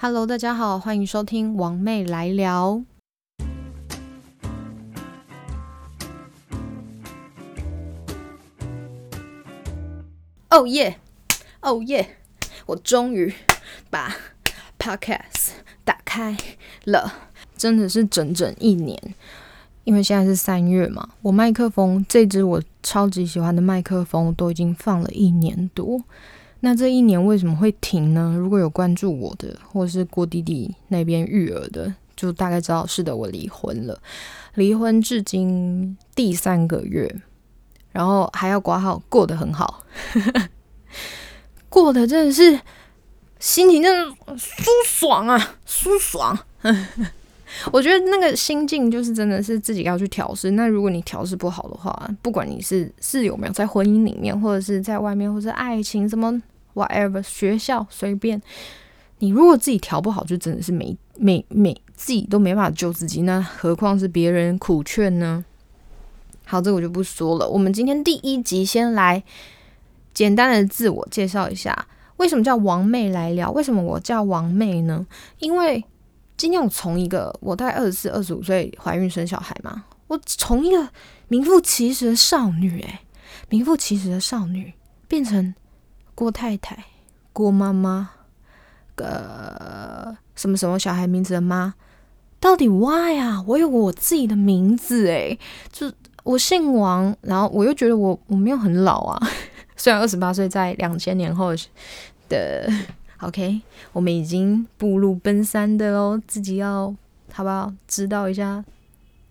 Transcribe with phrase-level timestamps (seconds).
[0.00, 2.84] Hello，大家好，欢迎收听王妹来聊。
[10.50, 11.00] 哦耶，
[11.60, 12.18] 哦耶！
[12.66, 13.34] 我终于
[13.90, 14.14] 把
[14.78, 15.48] Podcast
[15.84, 16.36] 打开
[16.84, 17.12] 了，
[17.56, 18.96] 真的是整整一年。
[19.82, 26.00] 因为现在是三月嘛，我麦克风这支我超级喜欢的麦克风都已经放了一年多。
[26.60, 28.34] 那这一年为什么会停呢？
[28.36, 34.00] 如果有关注我的，或是郭弟弟那边育儿的，就大概知道是的，我离婚了，
[34.54, 37.20] 离婚至今第三个月，
[37.92, 39.84] 然后还要挂号，过得很好，
[41.68, 42.60] 过得真的是
[43.38, 46.38] 心情真的舒爽啊，舒爽。
[47.72, 50.50] 我觉得那个心境就是真的是自己要去调试。
[50.52, 56.40] 那如果你调试不好的话，不管你是是有没有在婚姻里面，或者是在外面，或者爱情什么
[56.74, 58.40] whatever，学校随便，
[59.18, 65.44] 你如果自己调不好，就真的是没没没自己都没办法救自己，那何况是别人苦劝呢？
[66.44, 67.48] 好，这个我就不说了。
[67.48, 69.22] 我们今天第一集先来
[70.14, 73.50] 简单的自我介绍一下，为什么叫王妹来聊？
[73.50, 75.06] 为什么我叫王妹呢？
[75.40, 75.84] 因为
[76.38, 80.88] 今天我从一个我大概二十四、二十五岁怀孕生小孩嘛，我从一个
[81.26, 83.00] 名副其实的少女，诶，
[83.48, 84.72] 名副其实的少女，
[85.08, 85.52] 变成
[86.14, 86.84] 郭太太、
[87.32, 88.10] 郭妈妈，
[88.94, 91.74] 呃，什么什么小孩名字的妈，
[92.38, 93.42] 到底 why 啊？
[93.44, 95.36] 我有我自己的名字，诶，
[95.72, 99.28] 就我姓王，然后我又觉得我我没有很老啊，
[99.76, 101.50] 虽然二十八岁，在两千年后
[102.28, 102.72] 的。
[103.20, 103.60] OK，
[103.92, 106.94] 我们已经步入奔三的喽，自己要
[107.32, 107.72] 好不好？
[107.88, 108.64] 知道一下，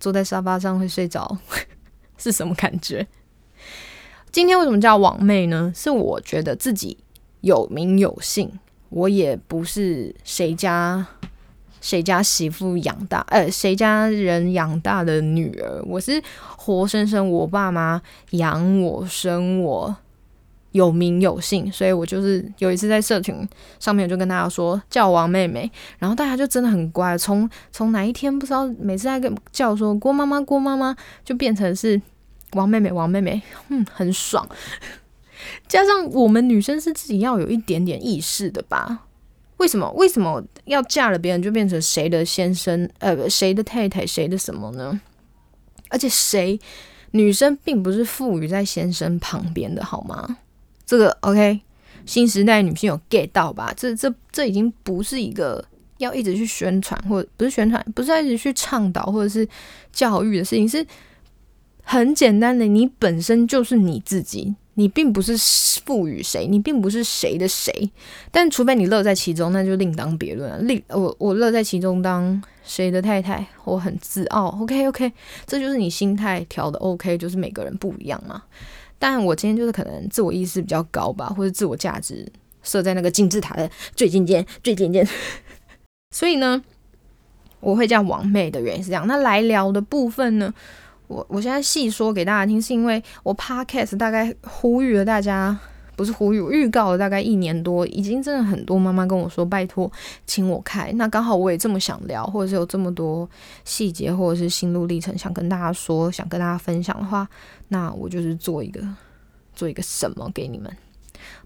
[0.00, 1.36] 坐在沙发上会睡着
[2.16, 3.06] 是什么感觉？
[4.32, 5.70] 今天为什么叫网妹呢？
[5.74, 6.96] 是我觉得自己
[7.42, 8.50] 有名有姓，
[8.88, 11.06] 我也不是谁家
[11.82, 16.22] 谁家媳妇养大，呃，谁家人养大的女儿，我是
[16.56, 19.94] 活生生我爸妈养我生我。
[20.74, 23.48] 有名有姓，所以我就是有一次在社群
[23.78, 25.70] 上面，就跟大家说叫王妹妹，
[26.00, 27.16] 然后大家就真的很乖。
[27.16, 32.00] 从从哪一天不知道，每次在跟叫说郭妈妈郭妈妈，就变成是
[32.54, 34.48] 王妹妹王妹妹，嗯，很爽。
[35.68, 39.06] 加上我们女生是自己要有一点点意识的吧？
[39.58, 45.00] 为什么为什么要嫁了别人就变成谁的先生呃谁的太太谁的什么呢？
[45.90, 46.58] 而且谁
[47.12, 50.38] 女生并不是赋予在先生旁边的好吗？
[50.86, 51.60] 这个 OK，
[52.06, 53.72] 新时代女性有 get 到吧？
[53.76, 55.64] 这这这已经不是一个
[55.98, 59.48] 要一直去宣传，或不是宣传，不是一直去倡导或者是
[59.92, 60.86] 教育的事情，是
[61.82, 62.66] 很简单的。
[62.66, 65.36] 你本身就是你自己，你并不是
[65.84, 67.90] 赋予谁，你并不是谁的谁。
[68.30, 70.58] 但除非你乐在其中，那就另当别论了。
[70.58, 74.58] 另我我乐在其中当谁的太太，我很自傲。
[74.60, 75.12] OK OK，
[75.46, 78.42] 这就是你心态调的 OK，就是每个人不一样嘛。
[78.98, 82.26] 但我今天就是可能自我意识比较高吧，或者自我价值
[82.62, 85.06] 设在那个金字塔的最尖尖、最尖尖，
[86.14, 86.62] 所以呢，
[87.60, 89.06] 我会叫王妹的原因是这样。
[89.06, 90.52] 那来聊的部分呢，
[91.08, 95.58] 我我现在细说给大家听，是因为我 podcast 大概呼吁了大家。
[95.96, 99.90] 不是呼吁，预告了大概一年多，已经真的很多妈妈跟我说拜托，
[100.26, 100.92] 请我开。
[100.92, 103.28] 那刚好我也这么想聊，或者是有这么多
[103.64, 107.28] 细节或者是心路历程想跟大家说，想跟大家分享的话，
[107.68, 108.80] 那我就是做一个
[109.54, 110.70] 做一个什么给你们，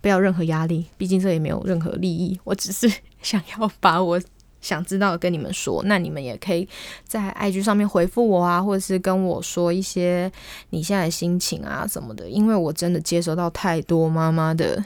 [0.00, 2.90] 不要任何压力，毕竟这也没有任何利益，我只是
[3.22, 4.20] 想要把我。
[4.60, 6.68] 想知道跟你们说，那你们也可以
[7.04, 10.30] 在 IG 上面回复我啊，或者是跟我说一些
[10.70, 14.84] 你现在的心情啊什么的，因为我真的接收到太多妈妈的，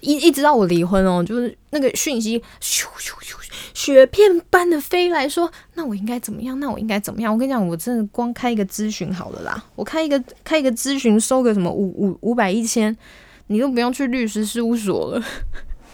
[0.00, 3.34] 一一直到我离婚哦，就是那个讯息咻咻咻
[3.74, 6.58] 雪片般的飞来说，那我应该怎么样？
[6.60, 7.32] 那我应该怎么样？
[7.32, 12.96] 我跟你讲，我真的光开一个咨询好了啦，我开一个开一个咨询收个什么五五五百一千，
[13.48, 15.24] 你都不用去律师事务所了。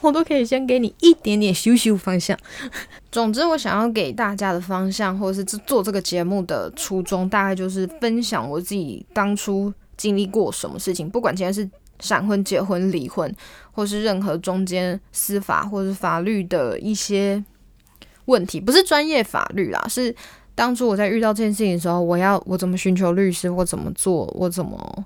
[0.01, 2.39] 我都可以先给你一点点修修方向。
[3.11, 11.09] 总之，我想要给大家的方向，或者是做这个节目的初衷，大概就是分享我自己当初经历过什么事情。
[11.09, 11.69] 不管今天是
[11.99, 13.35] 闪婚、结婚、离婚，
[13.73, 17.43] 或是任何中间司法或是法律的一些
[18.27, 20.15] 问题，不是专业法律啦，是
[20.55, 25.05] 当初我在遇到这件事情的时候，我要我怎么寻求律师，或怎么做，我怎么。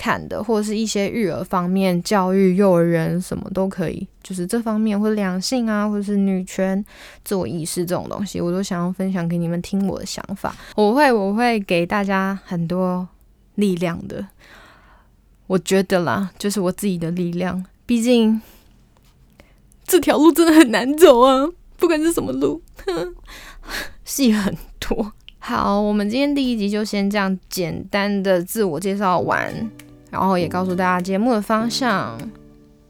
[0.00, 6.82] 看的，或者是一些育儿方面、教育、幼儿园什么都可以，就是这方面，或者两性啊，或者是女权、
[7.22, 10.56] 自我意识这种东西，我都想要分享给你们听我的想法。
[10.74, 13.06] 我会，我会给大家很多
[13.56, 14.26] 力量的。
[15.46, 17.62] 我觉得啦，就是我自己的力量。
[17.84, 18.40] 毕竟
[19.84, 22.62] 这条路真的很难走啊，不管是什么路，
[24.06, 25.12] 戏很多。
[25.42, 29.70] 好，我们今天第一集就先这样简单的自我介绍完，
[30.10, 32.18] 然后也告诉大家节目的方向，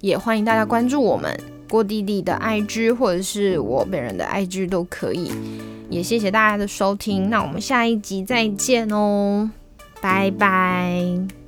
[0.00, 1.38] 也欢迎大家关注我们
[1.69, 5.31] 郭弟弟的 IG 或者是我本人的 IG 都可以。
[5.88, 9.50] 也谢谢大家的收听，那我们下一集再见哦，
[10.00, 11.39] 拜拜。